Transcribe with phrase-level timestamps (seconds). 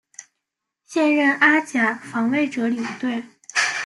[0.83, 3.23] 现任阿甲防卫者领队。